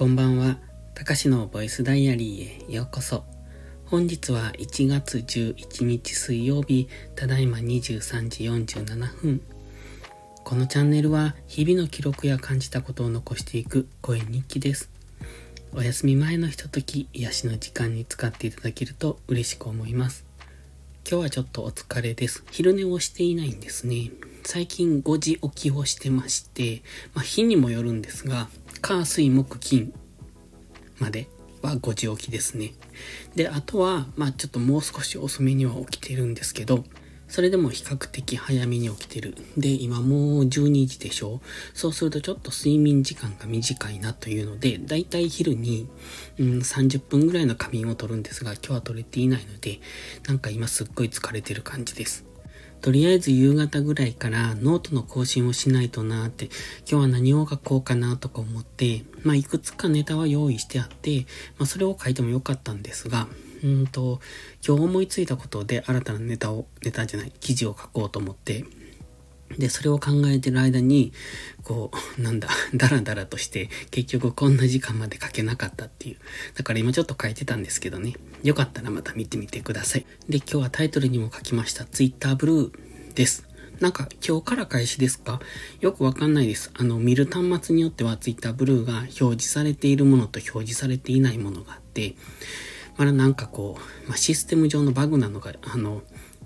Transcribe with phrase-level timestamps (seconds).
[0.00, 0.56] こんばんは。
[0.94, 3.22] たかしのボイスダイアリーへようこそ。
[3.84, 9.42] 本日は1月11日水曜日、ただいま23時47分。
[10.42, 14.88] このチャンネルは日々の記録や感じたことを残していく声日記です。
[15.74, 20.24] お休み前のひととき、癒しの時間に使っていただけると嬉しく思います。
[21.06, 22.42] 今日はちょっとお疲れです。
[22.50, 24.12] 昼寝をしていないんですね。
[24.44, 26.80] 最近5時起きをしてまして、
[27.12, 28.48] まあ、日にもよるんですが、
[28.80, 29.92] 火、水、木、金
[30.98, 31.28] まで
[31.62, 32.72] は5時起きですね。
[33.34, 36.84] で、あとは、まあちょっともう少し遅めには起きてるんですけど、
[37.30, 39.36] それでも比較的早めに起きてる。
[39.56, 41.40] で、今もう12時でしょ
[41.74, 45.88] そうするとちょっと睡眠時間が短いなというので、だいたい昼に、
[46.38, 49.78] うん、30分ぐらいの仮眠を取るんですが、今日は取れていないので、
[50.26, 52.29] なんか今すっごい疲れてる感じです。
[52.80, 56.46] とりあえず夕方ぐらいからノートの更新をしないとなーって、
[56.90, 61.26] 今日は何を書こうかなとか思って、まあいくつかネタは用意してあって、
[61.58, 63.28] まあそれを書いてもよかったんですが、
[63.62, 64.20] うんと、
[64.66, 68.64] 今日思いついたことで新たなネタを、ネタじゃない、記事を書こうと思って、
[69.58, 71.12] で、それを考えてる間に、
[71.62, 76.16] こう、なんだ、 ダラダラとして、結局こんな時間まで書けなかったっていう。
[76.54, 78.14] だから今ちょっと書いてたんですけどね。
[78.42, 80.06] よかったらまた見てみてください。
[80.28, 82.72] で、今日はタイトルにも書きました、Twitter ブルー
[83.14, 83.44] です。
[83.80, 85.40] なんか今日から開始ですか？
[85.80, 86.70] よくわかんないです。
[86.74, 92.14] あの、見る端末によっては Twitter ブルーが表示されているものと表示されていないものがあって、
[92.98, 96.02] まだなんかこう、まあ、システム上のバグなのか、あの、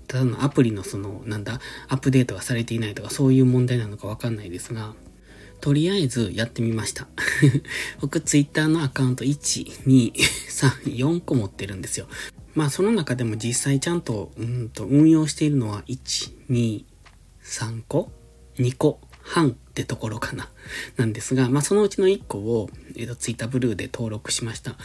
[0.07, 4.93] ただのアプリのその、なんだ、アップデートがされていないとかそういう問題なのかわかんないですが、
[5.61, 7.07] とりあえずやってみました。
[7.99, 12.07] 僕ツイッターのアカウント1、2、3、4個持ってるんですよ。
[12.53, 16.85] まあその中でも実際ちゃんと、うんと運用しているのは1、2、
[17.43, 18.11] 3個
[18.57, 18.99] ?2 個？
[19.25, 20.49] 半ってところかな。
[20.97, 24.77] なんですが、まあそのうちの1個を、えっ、ー、と、ツイッターブルーで登録しました。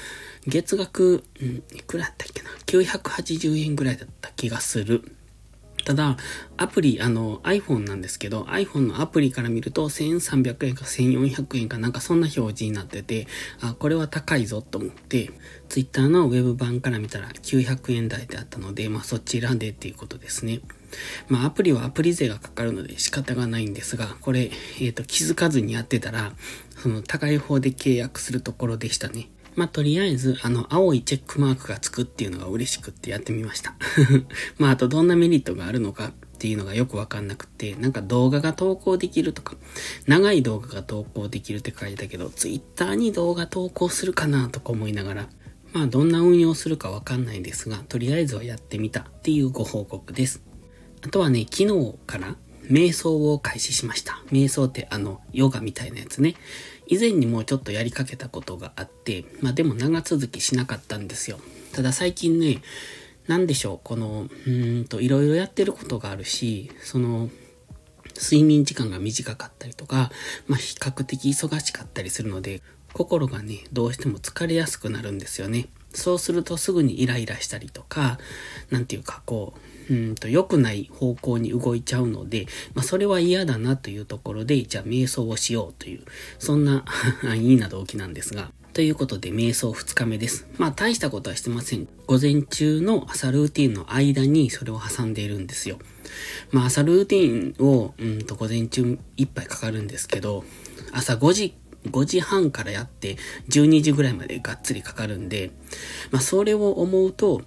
[0.46, 5.04] 月額、うん、いくらだったっけな ?980 円ぐらいだった気がする。
[5.84, 6.16] ただ、
[6.56, 13.26] アプリ、あの、iPhone なんですけど、iPhone のアプリから見ると1300円か1400円かなんかそんな表示になってて、
[13.60, 15.30] あ、これは高いぞと思って、
[15.68, 20.60] Twitter のウェブ版から見たら900円台であったので、まあそちらでっていうことですね。
[21.28, 26.32] まあアプリはアプリ税がかかるので仕方がないんですが、これ、えっ、ー、と気づかずにやってたら、
[26.76, 29.30] その高い方で契約するところでしたね。
[29.56, 33.74] まあ、とりあえず、あの、青いチェックマークがつくっていうのが嬉しくってやってみました。
[34.58, 39.56] まあ、あとどんなメリットがあるのかっていうのがよくわかんなくて、なんか動画が投稿できるとか、
[40.06, 45.28] 長い動画が投稿できるって書いてたけど、ツイッターに動画投稿するかなとか思いながら、
[45.72, 50.49] まあ、どんな運用するかわかんないですが、とりあえずはやってみたっていうご報告です。
[51.02, 52.36] あとはね、昨日から
[52.70, 54.22] 瞑想を開始しました。
[54.30, 56.34] 瞑想ってあの、ヨガみたいなやつね。
[56.86, 61.38] 以前にもちょっとやりかけたことがあって、まあでも長続きしなかったんですよ。
[61.72, 62.62] ただ最近ね、
[63.26, 67.30] なんでしょう、この、うんと、いろいろやってることがあるし、その、
[68.16, 70.10] 睡眠時間が短かったりとか、
[70.46, 72.60] まあ比較的忙しかったりするので、
[72.92, 75.68] 心がね、どうしても疲れやすくなるんですよね。
[75.92, 78.18] そうするとすぐにイライラしたりとか、
[78.70, 86.02] なんていうかこう、うんと良くない方向に動いちゃうので、まあ、それは嫌だなというところで、じゃあ瞑想をしようという、
[86.38, 86.84] そんな
[87.36, 90.46] いいな動機なんですが、ということで、瞑想2日目です。
[90.56, 91.88] まあ、大したことはしてません。
[92.06, 95.78] 午前中の朝ルーティンの間にそれを挟んでいるんですよ。
[96.52, 100.44] まあ、朝ルーティンを、うんと、午前中いっぱいかかるんですけど、
[100.92, 101.54] 朝5時、
[101.90, 103.16] 5時半からやって、
[103.48, 105.50] 12時ぐらいまでがっつりかかるんで、
[106.12, 107.42] まあ、それを思うと、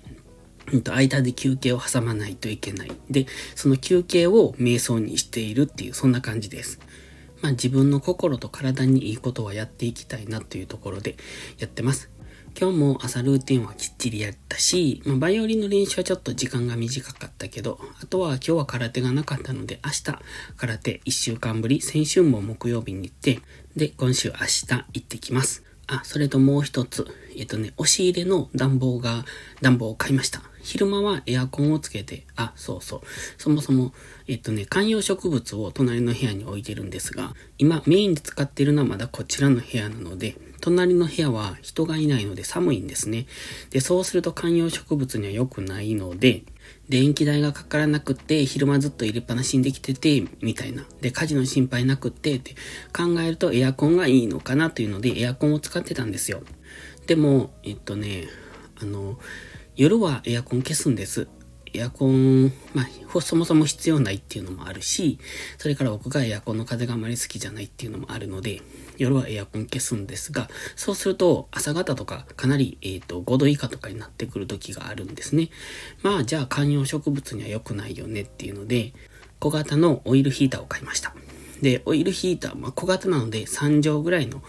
[0.72, 2.92] 間で休憩を挟まないといけない。
[3.10, 6.80] で、その休憩を瞑想にしているっていう、そんな感じです。
[7.42, 11.18] まあ自分の心と体にいいことはやっていきたいなというところで
[11.60, 12.10] やってます。
[12.60, 20.04] 今日も朝ルーティンはきっちりやったし、まあ、バイオリンの練習はちょっと時間が短かったけど、あとは今日は空手がなかったので、明日
[20.56, 23.40] 空手1週間ぶり、先週も木曜日に行って、
[23.76, 25.64] で、今週明日行ってきます。
[25.88, 27.08] あ、それともう一つ。
[27.36, 29.26] えっとね、押し入れの暖房が、
[29.62, 30.42] 暖房を買いました。
[30.62, 33.02] 昼間はエアコンをつけて、あ、そうそう。
[33.38, 33.94] そもそも、
[34.28, 43.26] えっとね、観葉植物を隣の部屋に置いてるんですが、今メインで使っているのはまだこちらの部屋なので、隣の部屋は人がいないので寒いんですね。
[43.72, 46.44] で、そうすると観葉植物には良くないので、
[46.94, 50.86] 電気代がかからなくって、昼間ずっと入れっぱなしにできてて、みたいな。
[51.02, 52.54] で、火事の心配なくって、って
[52.96, 56.44] 考えるとエアコンがいいのかなというので、エアコンを使ってたんですよ。
[57.08, 58.28] でも、えっとね、
[58.80, 59.18] あの、
[59.76, 61.28] 夜はエアコン消すんです。
[61.74, 65.20] エアコン、まあ、そもそも必要ないっていうのもあるし、
[65.58, 68.62] それから僕がエアコンの風があまり好きじゃないっていうのもあるので、
[68.98, 75.50] 夜はエアコン消すんですが、そうすると朝方とかかなり、えっ、ー、と、5度以下とかになってくる時があるんですね。
[76.02, 78.94] まあ、じゃあ観葉植物には良くないよねっていうので、
[79.40, 81.16] 小型のオイルヒーターを買いました。
[81.62, 84.42] で、オイルヒーター、まあ、小型なので3畳ぐらいの、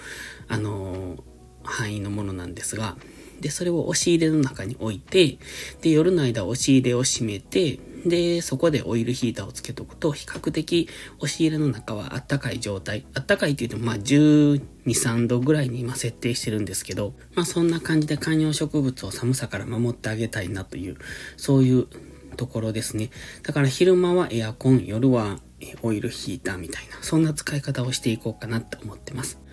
[0.49, 1.23] あのー、
[1.65, 2.97] 範囲のものなんですが、
[3.41, 5.39] で、それを押し入れの中に置いて、
[5.83, 10.89] で、夜の間押し入れを閉めて、で、そこでオイルヒーターをつけとくと、比較的
[11.19, 13.07] 押し入れの中はあったかい状態。
[13.15, 20.97] あったかいって言っても、まあ、12、3度ぐらいに今設定してるんですけど、まあ、そんな感じで観葉植物を寒さから守ってあげたいなという、
[21.37, 21.87] そういう
[22.37, 23.11] ところですね。
[23.43, 25.39] だから昼間はエアコン、夜は
[25.83, 29.44] オイルヒーターみたいな、そんな使い方をしていこうかなって思ってます。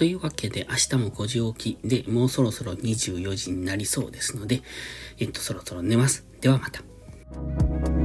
[0.00, 4.62] というわけで明日も5時起きでもうそろそろ24時になりそうですので、
[5.18, 6.24] えっと、そろそろ寝ます。
[6.40, 7.99] ではまた。